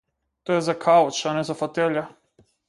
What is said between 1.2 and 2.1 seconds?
а не за фотеља.